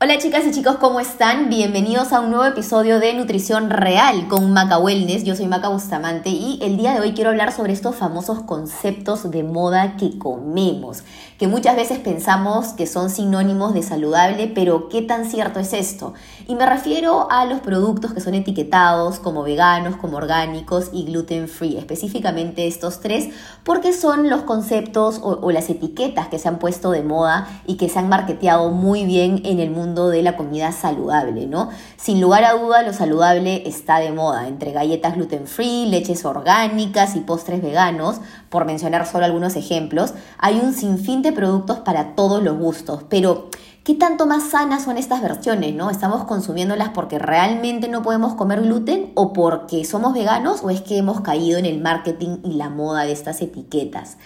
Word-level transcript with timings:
Hola 0.00 0.16
chicas 0.18 0.46
y 0.46 0.52
chicos, 0.52 0.76
¿cómo 0.76 1.00
están? 1.00 1.48
Bienvenidos 1.48 2.12
a 2.12 2.20
un 2.20 2.30
nuevo 2.30 2.44
episodio 2.44 3.00
de 3.00 3.14
Nutrición 3.14 3.68
Real 3.68 4.28
con 4.28 4.52
Maca 4.52 4.78
Wellness. 4.78 5.24
Yo 5.24 5.34
soy 5.34 5.48
Maca 5.48 5.70
Bustamante 5.70 6.30
y 6.30 6.60
el 6.62 6.76
día 6.76 6.94
de 6.94 7.00
hoy 7.00 7.14
quiero 7.14 7.30
hablar 7.30 7.50
sobre 7.50 7.72
estos 7.72 7.96
famosos 7.96 8.42
conceptos 8.42 9.28
de 9.28 9.42
moda 9.42 9.96
que 9.96 10.16
comemos, 10.16 11.02
que 11.36 11.48
muchas 11.48 11.74
veces 11.74 11.98
pensamos 11.98 12.68
que 12.74 12.86
son 12.86 13.10
sinónimos 13.10 13.74
de 13.74 13.82
saludable, 13.82 14.46
pero 14.46 14.88
¿qué 14.88 15.02
tan 15.02 15.28
cierto 15.28 15.58
es 15.58 15.72
esto? 15.72 16.14
Y 16.46 16.54
me 16.54 16.64
refiero 16.64 17.26
a 17.32 17.44
los 17.44 17.58
productos 17.58 18.14
que 18.14 18.20
son 18.20 18.34
etiquetados 18.34 19.18
como 19.18 19.42
veganos, 19.42 19.96
como 19.96 20.18
orgánicos 20.18 20.90
y 20.92 21.06
gluten 21.06 21.48
free, 21.48 21.76
específicamente 21.76 22.68
estos 22.68 23.00
tres, 23.00 23.30
porque 23.64 23.92
son 23.92 24.30
los 24.30 24.42
conceptos 24.42 25.18
o, 25.24 25.50
las 25.50 25.68
etiquetas 25.70 26.28
que 26.28 26.38
se 26.38 26.46
han 26.46 26.60
puesto 26.60 26.92
de 26.92 27.02
moda 27.02 27.48
y 27.66 27.78
que 27.78 27.88
se 27.88 27.98
han 27.98 28.08
marketeado 28.08 28.70
muy 28.70 29.04
bien 29.04 29.40
en 29.44 29.58
el 29.58 29.70
mundo 29.70 29.87
de 29.94 30.22
la 30.22 30.36
comida 30.36 30.72
saludable, 30.72 31.46
¿no? 31.46 31.70
Sin 31.96 32.20
lugar 32.20 32.44
a 32.44 32.54
duda, 32.54 32.82
lo 32.82 32.92
saludable 32.92 33.62
está 33.66 33.98
de 33.98 34.12
moda, 34.12 34.48
entre 34.48 34.72
galletas 34.72 35.14
gluten 35.14 35.46
free, 35.46 35.86
leches 35.86 36.24
orgánicas 36.24 37.16
y 37.16 37.20
postres 37.20 37.62
veganos, 37.62 38.20
por 38.48 38.64
mencionar 38.64 39.06
solo 39.06 39.24
algunos 39.24 39.56
ejemplos, 39.56 40.14
hay 40.38 40.60
un 40.60 40.72
sinfín 40.72 41.22
de 41.22 41.32
productos 41.32 41.78
para 41.78 42.14
todos 42.14 42.42
los 42.42 42.58
gustos, 42.58 43.04
pero 43.08 43.48
¿qué 43.84 43.94
tanto 43.94 44.26
más 44.26 44.50
sanas 44.50 44.84
son 44.84 44.98
estas 44.98 45.22
versiones, 45.22 45.74
no? 45.74 45.90
¿Estamos 45.90 46.24
consumiéndolas 46.24 46.90
porque 46.90 47.18
realmente 47.18 47.88
no 47.88 48.02
podemos 48.02 48.34
comer 48.34 48.62
gluten 48.62 49.12
o 49.14 49.32
porque 49.32 49.84
somos 49.84 50.14
veganos 50.14 50.62
o 50.62 50.70
es 50.70 50.82
que 50.82 50.98
hemos 50.98 51.20
caído 51.22 51.58
en 51.58 51.66
el 51.66 51.80
marketing 51.80 52.38
y 52.44 52.54
la 52.54 52.68
moda 52.68 53.04
de 53.04 53.12
estas 53.12 53.40
etiquetas? 53.42 54.18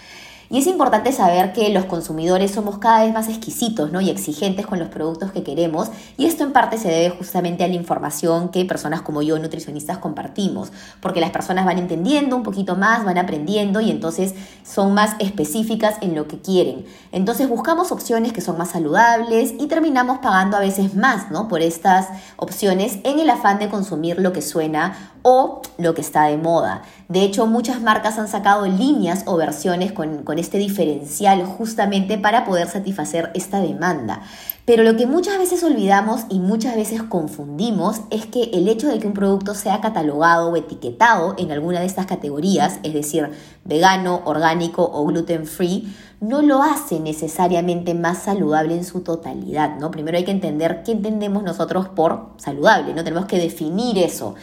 Y 0.53 0.59
es 0.59 0.67
importante 0.67 1.11
saber 1.11 1.51
que 1.51 1.69
los 1.69 1.85
consumidores 1.85 2.51
somos 2.51 2.77
cada 2.77 3.03
vez 3.03 3.11
más 3.11 3.27
exquisitos 3.27 3.91
¿no? 3.91 4.01
y 4.01 4.11
exigentes 4.11 4.67
con 4.67 4.77
los 4.77 4.89
productos 4.89 5.31
que 5.31 5.41
queremos 5.41 5.89
y 6.15 6.27
esto 6.27 6.43
en 6.43 6.53
parte 6.53 6.77
se 6.77 6.89
debe 6.89 7.09
justamente 7.09 7.63
a 7.63 7.67
la 7.67 7.73
información 7.73 8.49
que 8.49 8.63
personas 8.63 9.01
como 9.01 9.23
yo, 9.23 9.39
nutricionistas, 9.39 9.97
compartimos, 9.97 10.71
porque 11.01 11.21
las 11.21 11.31
personas 11.31 11.65
van 11.65 11.79
entendiendo 11.79 12.35
un 12.35 12.43
poquito 12.43 12.75
más, 12.75 13.03
van 13.03 13.17
aprendiendo 13.17 13.81
y 13.81 13.89
entonces 13.89 14.35
son 14.63 14.93
más 14.93 15.15
específicas 15.17 15.95
en 16.01 16.13
lo 16.13 16.27
que 16.27 16.37
quieren. 16.37 16.85
Entonces 17.11 17.49
buscamos 17.49 17.91
opciones 17.91 18.31
que 18.31 18.41
son 18.41 18.55
más 18.55 18.69
saludables 18.69 19.55
y 19.57 19.65
terminamos 19.65 20.19
pagando 20.19 20.55
a 20.55 20.59
veces 20.59 20.93
más 20.93 21.31
¿no? 21.31 21.47
por 21.47 21.63
estas 21.63 22.09
opciones 22.35 22.99
en 23.03 23.17
el 23.17 23.31
afán 23.31 23.57
de 23.57 23.69
consumir 23.69 24.19
lo 24.19 24.33
que 24.33 24.43
suena 24.43 25.12
o 25.23 25.61
lo 25.77 25.93
que 25.95 26.01
está 26.01 26.25
de 26.25 26.37
moda. 26.37 26.83
De 27.09 27.23
hecho, 27.23 27.47
muchas 27.47 27.81
marcas 27.81 28.19
han 28.19 28.27
sacado 28.27 28.67
líneas 28.67 29.23
o 29.25 29.35
versiones 29.35 29.91
con, 29.91 30.23
con 30.23 30.37
este 30.37 30.57
diferencial 30.59 31.43
justamente 31.45 32.17
para 32.17 32.45
poder 32.45 32.67
satisfacer 32.67 33.31
esta 33.33 33.59
demanda. 33.59 34.21
Pero 34.65 34.83
lo 34.83 34.95
que 34.95 35.07
muchas 35.07 35.37
veces 35.37 35.61
olvidamos 35.63 36.21
y 36.29 36.39
muchas 36.39 36.77
veces 36.77 37.03
confundimos 37.03 38.01
es 38.11 38.25
que 38.25 38.43
el 38.53 38.69
hecho 38.69 38.87
de 38.87 38.97
que 38.97 39.07
un 39.07 39.13
producto 39.13 39.55
sea 39.55 39.81
catalogado 39.81 40.49
o 40.49 40.55
etiquetado 40.55 41.35
en 41.37 41.51
alguna 41.51 41.81
de 41.81 41.85
estas 41.85 42.05
categorías, 42.05 42.79
es 42.83 42.93
decir, 42.93 43.29
vegano, 43.65 44.21
orgánico 44.23 44.89
o 44.93 45.05
gluten 45.05 45.47
free, 45.47 45.93
no 46.21 46.41
lo 46.41 46.63
hace 46.63 47.01
necesariamente 47.01 47.93
más 47.93 48.19
saludable 48.19 48.75
en 48.75 48.85
su 48.85 49.01
totalidad, 49.01 49.77
¿no? 49.77 49.91
Primero 49.91 50.17
hay 50.17 50.23
que 50.23 50.31
entender 50.31 50.81
qué 50.83 50.93
entendemos 50.93 51.43
nosotros 51.43 51.89
por 51.89 52.29
saludable, 52.37 52.93
¿no? 52.93 53.03
Tenemos 53.03 53.25
que 53.25 53.39
definir 53.39 53.97
eso. 53.97 54.35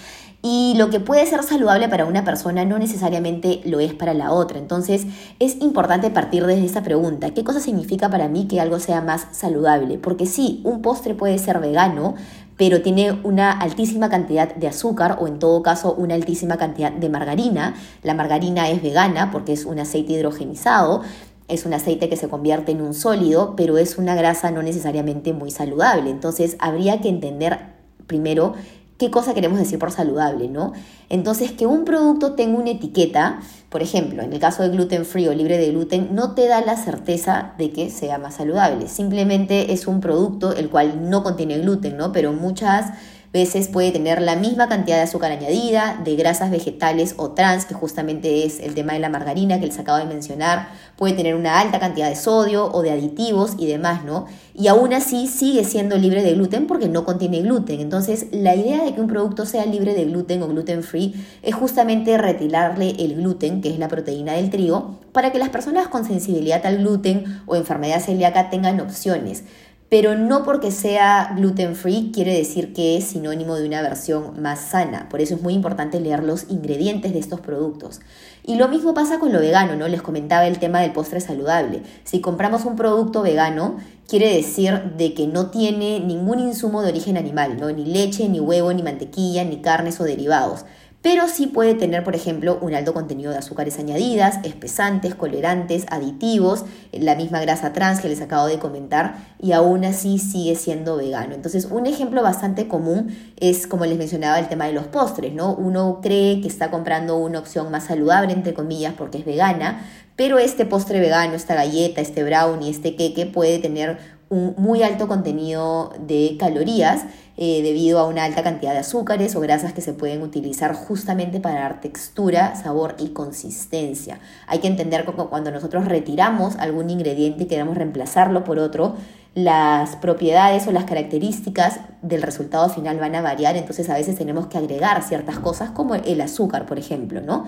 Y 0.42 0.72
lo 0.78 0.88
que 0.88 1.00
puede 1.00 1.26
ser 1.26 1.42
saludable 1.42 1.90
para 1.90 2.06
una 2.06 2.24
persona 2.24 2.64
no 2.64 2.78
necesariamente 2.78 3.60
lo 3.66 3.78
es 3.78 3.92
para 3.92 4.14
la 4.14 4.32
otra. 4.32 4.58
Entonces 4.58 5.04
es 5.38 5.60
importante 5.60 6.08
partir 6.10 6.46
desde 6.46 6.64
esa 6.64 6.82
pregunta. 6.82 7.34
¿Qué 7.34 7.44
cosa 7.44 7.60
significa 7.60 8.08
para 8.08 8.28
mí 8.28 8.48
que 8.48 8.58
algo 8.58 8.78
sea 8.78 9.02
más 9.02 9.26
saludable? 9.32 9.98
Porque 9.98 10.24
sí, 10.24 10.62
un 10.64 10.80
postre 10.80 11.14
puede 11.14 11.36
ser 11.36 11.60
vegano, 11.60 12.14
pero 12.56 12.80
tiene 12.80 13.20
una 13.22 13.52
altísima 13.52 14.08
cantidad 14.08 14.54
de 14.54 14.68
azúcar 14.68 15.18
o 15.20 15.26
en 15.26 15.38
todo 15.38 15.62
caso 15.62 15.92
una 15.92 16.14
altísima 16.14 16.56
cantidad 16.56 16.90
de 16.90 17.10
margarina. 17.10 17.74
La 18.02 18.14
margarina 18.14 18.70
es 18.70 18.82
vegana 18.82 19.30
porque 19.30 19.52
es 19.52 19.66
un 19.66 19.78
aceite 19.78 20.14
hidrogenizado. 20.14 21.02
Es 21.48 21.66
un 21.66 21.74
aceite 21.74 22.08
que 22.08 22.16
se 22.16 22.28
convierte 22.28 22.72
en 22.72 22.80
un 22.80 22.94
sólido, 22.94 23.56
pero 23.56 23.76
es 23.76 23.98
una 23.98 24.14
grasa 24.14 24.50
no 24.52 24.62
necesariamente 24.62 25.34
muy 25.34 25.50
saludable. 25.50 26.08
Entonces 26.08 26.56
habría 26.60 27.00
que 27.00 27.08
entender 27.08 27.58
primero 28.06 28.54
qué 29.00 29.10
cosa 29.10 29.32
queremos 29.32 29.58
decir 29.58 29.78
por 29.78 29.90
saludable, 29.90 30.48
¿no? 30.48 30.74
Entonces, 31.08 31.52
que 31.52 31.66
un 31.66 31.86
producto 31.86 32.34
tenga 32.34 32.58
una 32.58 32.68
etiqueta, 32.68 33.40
por 33.70 33.80
ejemplo, 33.80 34.22
en 34.22 34.30
el 34.30 34.38
caso 34.38 34.62
de 34.62 34.68
gluten 34.68 35.06
free 35.06 35.26
o 35.26 35.32
libre 35.32 35.56
de 35.56 35.70
gluten, 35.70 36.14
no 36.14 36.34
te 36.34 36.46
da 36.46 36.60
la 36.60 36.76
certeza 36.76 37.54
de 37.56 37.70
que 37.70 37.88
sea 37.88 38.18
más 38.18 38.34
saludable. 38.34 38.88
Simplemente 38.88 39.72
es 39.72 39.86
un 39.86 40.00
producto 40.00 40.54
el 40.54 40.68
cual 40.68 41.08
no 41.08 41.22
contiene 41.22 41.58
gluten, 41.60 41.96
¿no? 41.96 42.12
Pero 42.12 42.34
muchas 42.34 42.92
veces 43.32 43.68
puede 43.68 43.92
tener 43.92 44.20
la 44.20 44.34
misma 44.34 44.68
cantidad 44.68 44.96
de 44.96 45.02
azúcar 45.02 45.30
añadida, 45.30 46.00
de 46.02 46.16
grasas 46.16 46.50
vegetales 46.50 47.14
o 47.16 47.30
trans, 47.30 47.64
que 47.64 47.74
justamente 47.74 48.44
es 48.44 48.58
el 48.58 48.74
tema 48.74 48.94
de 48.94 48.98
la 48.98 49.08
margarina 49.08 49.60
que 49.60 49.66
les 49.66 49.78
acabo 49.78 49.98
de 49.98 50.04
mencionar, 50.04 50.68
puede 50.96 51.14
tener 51.14 51.36
una 51.36 51.60
alta 51.60 51.78
cantidad 51.78 52.08
de 52.08 52.16
sodio 52.16 52.66
o 52.72 52.82
de 52.82 52.90
aditivos 52.90 53.54
y 53.56 53.66
demás, 53.66 54.04
¿no? 54.04 54.26
Y 54.52 54.66
aún 54.66 54.92
así 54.92 55.28
sigue 55.28 55.64
siendo 55.64 55.96
libre 55.96 56.22
de 56.22 56.34
gluten 56.34 56.66
porque 56.66 56.88
no 56.88 57.04
contiene 57.04 57.40
gluten. 57.40 57.80
Entonces, 57.80 58.26
la 58.32 58.56
idea 58.56 58.84
de 58.84 58.94
que 58.94 59.00
un 59.00 59.06
producto 59.06 59.46
sea 59.46 59.64
libre 59.64 59.94
de 59.94 60.06
gluten 60.06 60.42
o 60.42 60.48
gluten 60.48 60.82
free 60.82 61.14
es 61.42 61.54
justamente 61.54 62.18
retirarle 62.18 62.96
el 62.98 63.14
gluten, 63.14 63.62
que 63.62 63.70
es 63.70 63.78
la 63.78 63.88
proteína 63.88 64.32
del 64.32 64.50
trigo, 64.50 64.98
para 65.12 65.30
que 65.30 65.38
las 65.38 65.50
personas 65.50 65.88
con 65.88 66.04
sensibilidad 66.04 66.66
al 66.66 66.78
gluten 66.78 67.42
o 67.46 67.54
enfermedad 67.54 68.00
celíaca 68.00 68.50
tengan 68.50 68.80
opciones 68.80 69.44
pero 69.90 70.16
no 70.16 70.44
porque 70.44 70.70
sea 70.70 71.34
gluten 71.36 71.74
free 71.74 72.12
quiere 72.14 72.32
decir 72.32 72.72
que 72.72 72.96
es 72.96 73.04
sinónimo 73.06 73.56
de 73.56 73.66
una 73.66 73.82
versión 73.82 74.40
más 74.40 74.60
sana. 74.60 75.08
Por 75.10 75.20
eso 75.20 75.34
es 75.34 75.42
muy 75.42 75.52
importante 75.52 75.98
leer 75.98 76.22
los 76.22 76.48
ingredientes 76.48 77.12
de 77.12 77.18
estos 77.18 77.40
productos. 77.40 78.00
Y 78.46 78.54
lo 78.54 78.68
mismo 78.68 78.94
pasa 78.94 79.18
con 79.18 79.32
lo 79.32 79.40
vegano, 79.40 79.74
¿no? 79.74 79.88
Les 79.88 80.00
comentaba 80.00 80.46
el 80.46 80.60
tema 80.60 80.80
del 80.80 80.92
postre 80.92 81.20
saludable. 81.20 81.82
Si 82.04 82.20
compramos 82.20 82.64
un 82.64 82.76
producto 82.76 83.22
vegano, 83.22 83.78
quiere 84.08 84.32
decir 84.32 84.92
de 84.96 85.12
que 85.12 85.26
no 85.26 85.50
tiene 85.50 85.98
ningún 85.98 86.38
insumo 86.38 86.82
de 86.82 86.90
origen 86.90 87.16
animal, 87.16 87.58
¿no? 87.58 87.72
Ni 87.72 87.84
leche, 87.84 88.28
ni 88.28 88.38
huevo, 88.38 88.72
ni 88.72 88.84
mantequilla, 88.84 89.44
ni 89.44 89.60
carnes 89.60 90.00
o 90.00 90.04
derivados 90.04 90.64
pero 91.02 91.28
sí 91.28 91.46
puede 91.46 91.74
tener, 91.74 92.04
por 92.04 92.14
ejemplo, 92.14 92.58
un 92.60 92.74
alto 92.74 92.92
contenido 92.92 93.32
de 93.32 93.38
azúcares 93.38 93.78
añadidas, 93.78 94.38
espesantes, 94.44 95.14
colorantes, 95.14 95.86
aditivos, 95.88 96.64
la 96.92 97.14
misma 97.14 97.40
grasa 97.40 97.72
trans 97.72 98.00
que 98.00 98.08
les 98.08 98.20
acabo 98.20 98.46
de 98.46 98.58
comentar, 98.58 99.16
y 99.38 99.52
aún 99.52 99.84
así 99.86 100.18
sigue 100.18 100.56
siendo 100.56 100.96
vegano. 100.96 101.34
Entonces, 101.34 101.68
un 101.70 101.86
ejemplo 101.86 102.22
bastante 102.22 102.68
común 102.68 103.16
es, 103.38 103.66
como 103.66 103.86
les 103.86 103.96
mencionaba, 103.96 104.38
el 104.38 104.48
tema 104.48 104.66
de 104.66 104.72
los 104.72 104.88
postres, 104.88 105.32
¿no? 105.32 105.54
Uno 105.54 106.00
cree 106.02 106.42
que 106.42 106.48
está 106.48 106.70
comprando 106.70 107.16
una 107.16 107.38
opción 107.38 107.70
más 107.70 107.84
saludable, 107.84 108.34
entre 108.34 108.52
comillas, 108.52 108.92
porque 108.96 109.18
es 109.18 109.24
vegana, 109.24 109.86
pero 110.16 110.38
este 110.38 110.66
postre 110.66 111.00
vegano, 111.00 111.32
esta 111.34 111.54
galleta, 111.54 112.02
este 112.02 112.22
brownie, 112.24 112.68
este 112.68 112.94
queque 112.94 113.24
puede 113.24 113.58
tener 113.58 114.19
un 114.30 114.54
muy 114.56 114.84
alto 114.84 115.08
contenido 115.08 115.92
de 115.98 116.36
calorías 116.38 117.04
eh, 117.36 117.62
debido 117.62 117.98
a 117.98 118.06
una 118.06 118.24
alta 118.24 118.44
cantidad 118.44 118.72
de 118.72 118.78
azúcares 118.78 119.34
o 119.34 119.40
grasas 119.40 119.72
que 119.72 119.80
se 119.80 119.92
pueden 119.92 120.22
utilizar 120.22 120.72
justamente 120.72 121.40
para 121.40 121.60
dar 121.60 121.80
textura, 121.80 122.54
sabor 122.54 122.94
y 122.98 123.08
consistencia. 123.08 124.20
Hay 124.46 124.60
que 124.60 124.68
entender 124.68 125.04
que 125.04 125.12
cuando 125.12 125.50
nosotros 125.50 125.86
retiramos 125.86 126.56
algún 126.56 126.90
ingrediente 126.90 127.42
y 127.42 127.46
queremos 127.46 127.76
reemplazarlo 127.76 128.44
por 128.44 128.60
otro, 128.60 128.94
las 129.34 129.96
propiedades 129.96 130.66
o 130.68 130.72
las 130.72 130.84
características 130.84 131.80
del 132.02 132.22
resultado 132.22 132.68
final 132.68 132.98
van 132.98 133.16
a 133.16 133.22
variar, 133.22 133.56
entonces 133.56 133.90
a 133.90 133.94
veces 133.94 134.16
tenemos 134.16 134.46
que 134.46 134.58
agregar 134.58 135.02
ciertas 135.02 135.40
cosas 135.40 135.70
como 135.70 135.96
el 135.96 136.20
azúcar, 136.20 136.66
por 136.66 136.78
ejemplo, 136.78 137.20
¿no? 137.20 137.46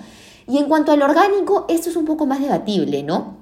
Y 0.48 0.59
en 0.59 0.66
cuanto 0.66 0.91
al 0.91 1.03
orgánico, 1.03 1.66
esto 1.69 1.91
es 1.91 1.97
un 1.97 2.06
poco 2.06 2.26
más 2.26 2.41
debatible, 2.41 3.04
¿no? 3.04 3.37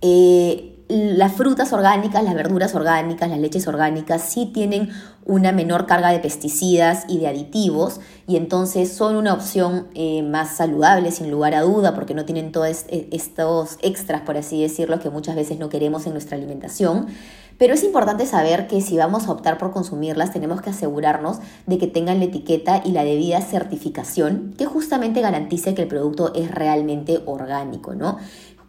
Eh, 0.00 0.77
las 0.88 1.32
frutas 1.32 1.72
orgánicas, 1.74 2.24
las 2.24 2.34
verduras 2.34 2.74
orgánicas, 2.74 3.28
las 3.28 3.38
leches 3.38 3.68
orgánicas 3.68 4.22
sí 4.22 4.50
tienen 4.52 4.88
una 5.26 5.52
menor 5.52 5.84
carga 5.84 6.10
de 6.10 6.18
pesticidas 6.18 7.04
y 7.08 7.18
de 7.18 7.28
aditivos 7.28 8.00
y 8.26 8.36
entonces 8.36 8.90
son 8.90 9.16
una 9.16 9.34
opción 9.34 9.88
eh, 9.94 10.22
más 10.22 10.56
saludable 10.56 11.10
sin 11.12 11.30
lugar 11.30 11.54
a 11.54 11.60
duda 11.60 11.94
porque 11.94 12.14
no 12.14 12.24
tienen 12.24 12.52
todos 12.52 12.86
e, 12.88 13.08
estos 13.12 13.76
extras, 13.82 14.22
por 14.22 14.38
así 14.38 14.62
decirlo, 14.62 14.98
que 14.98 15.10
muchas 15.10 15.36
veces 15.36 15.58
no 15.58 15.68
queremos 15.68 16.06
en 16.06 16.12
nuestra 16.12 16.38
alimentación. 16.38 17.08
Pero 17.58 17.74
es 17.74 17.82
importante 17.82 18.24
saber 18.24 18.68
que 18.68 18.80
si 18.80 18.96
vamos 18.96 19.26
a 19.26 19.32
optar 19.32 19.58
por 19.58 19.72
consumirlas 19.72 20.32
tenemos 20.32 20.62
que 20.62 20.70
asegurarnos 20.70 21.38
de 21.66 21.76
que 21.76 21.88
tengan 21.88 22.20
la 22.20 22.26
etiqueta 22.26 22.80
y 22.84 22.92
la 22.92 23.04
debida 23.04 23.42
certificación 23.42 24.54
que 24.56 24.64
justamente 24.64 25.20
garantice 25.20 25.74
que 25.74 25.82
el 25.82 25.88
producto 25.88 26.32
es 26.34 26.50
realmente 26.50 27.20
orgánico, 27.26 27.94
¿no? 27.94 28.18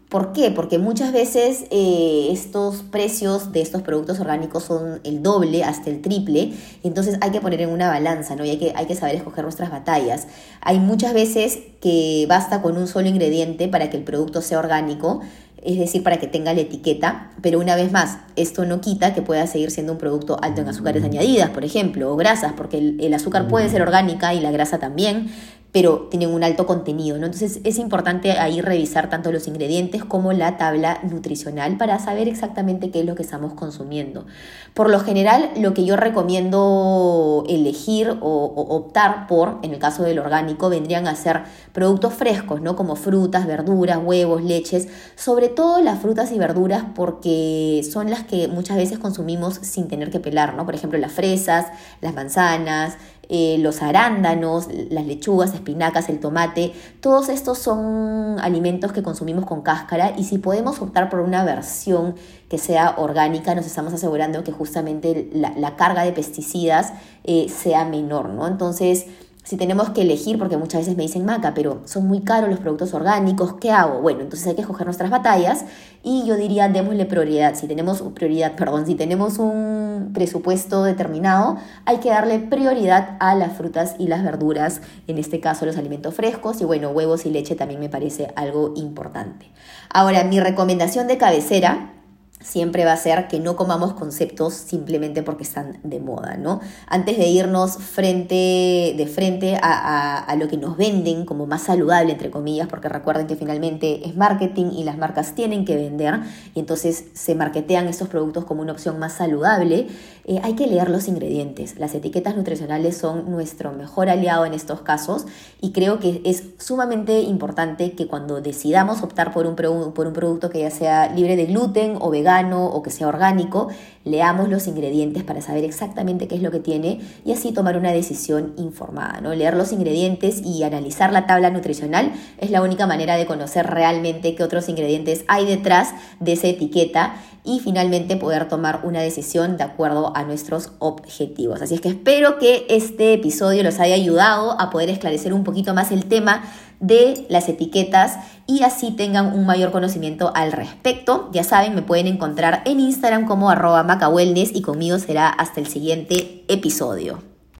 ¿Por 0.09 0.33
qué? 0.33 0.49
Porque 0.49 0.79
muchas 0.79 1.13
veces 1.13 1.65
eh, 1.69 2.29
estos 2.31 2.77
precios 2.77 3.51
de 3.51 3.61
estos 3.61 3.83
productos 3.83 4.19
orgánicos 4.19 4.63
son 4.63 4.99
el 5.03 5.21
doble 5.21 5.63
hasta 5.63 5.91
el 5.91 6.01
triple, 6.01 6.53
entonces 6.81 7.19
hay 7.21 7.29
que 7.29 7.39
poner 7.39 7.61
en 7.61 7.69
una 7.69 7.89
balanza, 7.89 8.35
¿no? 8.35 8.43
Y 8.43 8.49
hay 8.49 8.57
que, 8.57 8.73
hay 8.75 8.87
que 8.87 8.95
saber 8.95 9.15
escoger 9.15 9.43
nuestras 9.43 9.69
batallas. 9.69 10.25
Hay 10.61 10.79
muchas 10.79 11.13
veces 11.13 11.59
que 11.79 12.25
basta 12.27 12.63
con 12.63 12.75
un 12.75 12.87
solo 12.87 13.07
ingrediente 13.07 13.67
para 13.67 13.91
que 13.91 13.97
el 13.97 14.03
producto 14.03 14.41
sea 14.41 14.57
orgánico, 14.57 15.21
es 15.63 15.77
decir, 15.77 16.03
para 16.03 16.17
que 16.17 16.27
tenga 16.27 16.53
la 16.53 16.61
etiqueta, 16.61 17.31
pero 17.41 17.59
una 17.59 17.75
vez 17.75 17.91
más, 17.91 18.17
esto 18.35 18.65
no 18.65 18.81
quita 18.81 19.13
que 19.13 19.21
pueda 19.21 19.45
seguir 19.45 19.71
siendo 19.71 19.93
un 19.93 19.99
producto 19.99 20.37
alto 20.41 20.61
en 20.61 20.69
azúcares 20.69 21.03
añadidas, 21.03 21.49
por 21.49 21.65
ejemplo, 21.65 22.11
o 22.11 22.15
grasas, 22.15 22.53
porque 22.53 22.77
el, 22.77 23.13
azúcar 23.13 23.47
puede 23.47 23.69
ser 23.69 23.81
orgánica 23.81 24.33
y 24.33 24.39
la 24.39 24.51
grasa 24.51 24.79
también, 24.79 25.29
pero 25.71 26.07
tienen 26.09 26.33
un 26.33 26.43
alto 26.43 26.65
contenido, 26.65 27.17
¿no? 27.17 27.27
Entonces 27.27 27.59
es 27.63 27.77
importante 27.77 28.31
ahí 28.31 28.59
revisar 28.59 29.09
tanto 29.09 29.31
los 29.31 29.47
ingredientes 29.47 30.03
como 30.03 30.33
la 30.33 30.57
tabla 30.57 30.99
nutricional 31.03 31.77
para 31.77 31.99
saber 31.99 32.27
exactamente 32.27 32.89
qué 32.89 33.01
es 33.01 33.05
lo 33.05 33.13
que 33.13 33.21
estamos 33.21 33.53
consumiendo. 33.53 34.25
Por 34.73 34.89
lo 34.89 34.99
general, 34.99 35.51
lo 35.57 35.75
que 35.75 35.85
yo 35.85 35.95
recomiendo 35.95 37.43
elegir 37.47 38.17
o, 38.21 38.45
optar 38.69 39.27
por, 39.27 39.59
en 39.61 39.73
el 39.73 39.79
caso 39.79 40.03
del 40.03 40.17
orgánico, 40.17 40.69
vendrían 40.69 41.07
a 41.07 41.15
ser 41.15 41.43
productos 41.71 42.13
frescos, 42.13 42.61
¿no? 42.61 42.75
Como 42.75 42.95
frutas, 42.95 43.45
verduras, 43.45 43.99
huevos, 44.03 44.43
leches, 44.43 44.87
sobre 45.15 45.49
todo 45.49 45.81
las 45.81 45.99
frutas 45.99 46.31
y 46.31 46.39
verduras 46.39 46.83
porque 46.95 47.87
son 47.89 48.09
las 48.09 48.23
que 48.23 48.47
muchas 48.47 48.77
veces 48.77 48.97
consumimos 48.97 49.55
sin 49.61 49.87
tener 49.87 50.09
que 50.09 50.19
pelar, 50.19 50.55
¿no? 50.55 50.65
Por 50.65 50.73
ejemplo, 50.73 50.97
las 50.97 51.11
fresas, 51.11 51.67
las 52.01 52.15
manzanas, 52.15 52.97
eh, 53.29 53.57
los 53.59 53.83
arándanos, 53.83 54.67
las 54.89 55.05
lechugas, 55.05 55.53
espinacas, 55.53 56.09
el 56.09 56.19
tomate, 56.19 56.73
todos 56.99 57.29
estos 57.29 57.59
son 57.59 58.39
alimentos 58.39 58.91
que 58.91 59.03
consumimos 59.03 59.45
con 59.45 59.61
cáscara 59.61 60.13
y 60.17 60.23
si 60.23 60.39
podemos 60.39 60.81
optar 60.81 61.09
por 61.09 61.19
una 61.19 61.43
versión 61.43 62.15
que 62.49 62.57
sea 62.57 62.95
orgánica, 62.97 63.53
nos 63.53 63.67
estamos 63.67 63.93
asegurando 63.93 64.43
que 64.43 64.51
justamente 64.51 65.29
la, 65.31 65.75
carga 65.75 66.03
de 66.03 66.11
pesticidas 66.11 66.93
eh, 67.23 67.47
sea 67.49 67.85
menor, 67.85 68.29
¿no? 68.29 68.47
Entonces, 68.47 69.05
si 69.49 69.57
tenemos 69.57 69.89
que 69.89 70.03
elegir, 70.03 70.37
porque 70.37 70.57
muchas 70.57 70.81
veces 70.81 70.95
me 70.95 71.01
dicen, 71.01 71.25
Maca, 71.25 71.55
pero 71.55 71.81
son 71.85 72.07
muy 72.07 72.21
caros 72.21 72.51
los 72.51 72.59
productos 72.59 72.93
orgánicos, 72.93 73.55
¿qué 73.59 73.71
hago? 73.71 73.99
Bueno, 73.99 74.21
entonces 74.21 74.45
hay 74.45 74.53
que 74.53 74.61
escoger 74.61 74.85
nuestras 74.85 75.09
batallas 75.09 75.65
y 76.03 76.23
yo 76.27 76.35
diría, 76.35 76.69
démosle 76.69 77.07
prioridad. 77.07 77.55
Si 77.55 77.65
tenemos 77.65 78.03
prioridad, 78.13 78.55
perdón, 78.55 78.85
si 78.85 78.93
tenemos 78.93 79.39
un 79.39 80.11
presupuesto 80.13 80.83
determinado, 80.83 81.57
hay 81.85 81.97
que 81.97 82.09
darle 82.09 82.37
prioridad 82.37 83.17
a 83.19 83.33
las 83.33 83.53
frutas 83.53 83.95
y 83.97 84.05
las 84.05 84.23
verduras, 84.23 84.81
en 85.07 85.17
este 85.17 85.39
caso 85.39 85.65
los 85.65 85.77
alimentos 85.77 86.13
frescos 86.13 86.61
y 86.61 86.65
bueno, 86.65 86.91
huevos 86.91 87.25
y 87.25 87.31
leche 87.31 87.55
también 87.55 87.79
me 87.79 87.89
parece 87.89 88.31
algo 88.35 88.73
importante. 88.75 89.47
Ahora, 89.89 90.25
mi 90.25 90.39
recomendación 90.39 91.07
de 91.07 91.17
cabecera 91.17 91.98
siempre 92.41 92.85
va 92.85 92.93
a 92.93 92.97
ser 92.97 93.27
que 93.27 93.39
no 93.39 93.55
comamos 93.55 93.93
conceptos 93.93 94.53
simplemente 94.53 95.23
porque 95.23 95.43
están 95.43 95.79
de 95.83 95.99
moda, 95.99 96.37
¿no? 96.37 96.61
Antes 96.87 97.17
de 97.17 97.27
irnos 97.27 97.77
frente, 97.77 98.93
de 98.95 99.11
frente 99.13 99.57
a, 99.61 100.19
a, 100.19 100.35
lo 100.37 100.47
que 100.47 100.57
nos 100.57 100.77
venden 100.77 101.25
como 101.25 101.45
más 101.47 101.63
saludable, 101.63 102.13
entre 102.13 102.31
comillas, 102.31 102.67
porque 102.67 102.87
recuerden 102.87 103.27
que 103.27 103.35
finalmente 103.35 104.07
es 104.07 104.15
marketing 104.15 104.71
y 104.71 104.83
las 104.85 104.97
marcas 104.97 105.35
tienen 105.35 105.65
que 105.65 105.75
vender, 105.75 106.21
y 106.55 106.59
entonces 106.59 107.05
se 107.13 107.35
marketean 107.35 107.87
estos 107.87 108.07
productos 108.07 108.45
como 108.45 108.61
una 108.61 108.71
opción 108.71 108.99
más 108.99 109.13
saludable, 109.13 109.87
eh, 110.25 110.39
hay 110.43 110.53
que 110.53 110.67
leer 110.67 110.89
los 110.89 111.07
ingredientes. 111.07 111.77
Las 111.77 111.93
etiquetas 111.93 112.37
nutricionales 112.37 112.95
son 112.95 113.29
nuestro 113.31 113.73
mejor 113.73 114.09
aliado 114.09 114.45
en 114.45 114.53
estos 114.53 114.81
casos, 114.81 115.25
y 115.59 115.71
creo 115.71 115.99
que 115.99 116.21
es 116.23 116.43
sumamente 116.57 117.19
importante 117.21 117.93
que 117.93 118.07
cuando 118.07 118.39
decidamos 118.39 119.03
optar 119.03 119.33
por 119.33 119.45
un, 119.45 119.55
por 119.55 120.07
un 120.07 120.13
producto 120.13 120.49
que 120.49 120.61
ya 120.61 120.71
sea 120.71 121.11
libre 121.13 121.35
de 121.35 121.47
gluten 121.47 121.97
o 121.99 122.09
o 122.29 122.83
que 122.83 122.91
sea 122.91 123.07
orgánico, 123.07 123.69
leamos 124.05 124.49
los 124.49 124.67
ingredientes 124.67 125.23
para 125.23 125.41
saber 125.41 125.63
exactamente 125.63 126.27
qué 126.27 126.35
es 126.35 126.41
lo 126.41 126.51
que 126.51 126.59
tiene 126.59 127.01
y 127.25 127.31
así 127.31 127.51
tomar 127.51 127.77
una 127.77 127.91
decisión 127.91 128.53
informada. 128.57 129.19
¿no? 129.21 129.33
Leer 129.33 129.55
los 129.55 129.71
ingredientes 129.71 130.41
y 130.43 130.63
analizar 130.63 131.11
la 131.11 131.25
tabla 131.25 131.49
nutricional 131.49 132.11
es 132.37 132.51
la 132.51 132.61
única 132.61 132.87
manera 132.87 133.17
de 133.17 133.25
conocer 133.25 133.67
realmente 133.67 134.35
qué 134.35 134.43
otros 134.43 134.69
ingredientes 134.69 135.23
hay 135.27 135.45
detrás 135.45 135.93
de 136.19 136.33
esa 136.33 136.47
etiqueta 136.47 137.15
y 137.43 137.59
finalmente 137.59 138.15
poder 138.15 138.47
tomar 138.47 138.81
una 138.83 139.01
decisión 139.01 139.57
de 139.57 139.63
acuerdo 139.63 140.15
a 140.15 140.23
nuestros 140.23 140.73
objetivos. 140.79 141.61
Así 141.61 141.75
es 141.75 141.81
que 141.81 141.89
espero 141.89 142.37
que 142.37 142.65
este 142.69 143.13
episodio 143.13 143.63
los 143.63 143.79
haya 143.79 143.95
ayudado 143.95 144.59
a 144.59 144.69
poder 144.69 144.89
esclarecer 144.89 145.33
un 145.33 145.43
poquito 145.43 145.73
más 145.73 145.91
el 145.91 146.05
tema 146.05 146.43
de 146.79 147.25
las 147.29 147.49
etiquetas 147.49 148.17
y 148.47 148.63
así 148.63 148.91
tengan 148.91 149.37
un 149.37 149.45
mayor 149.45 149.71
conocimiento 149.71 150.31
al 150.35 150.51
respecto. 150.51 151.29
Ya 151.33 151.43
saben, 151.43 151.75
me 151.75 151.81
pueden 151.81 152.07
encontrar 152.07 152.61
en 152.65 152.79
Instagram 152.79 153.25
como 153.25 153.49
arroba 153.49 153.83
macawellness 153.83 154.55
y 154.55 154.61
conmigo 154.61 154.97
será 154.99 155.29
hasta 155.29 155.59
el 155.59 155.67
siguiente 155.67 156.43
episodio. 156.47 157.28